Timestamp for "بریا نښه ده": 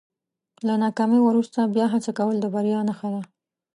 2.53-3.21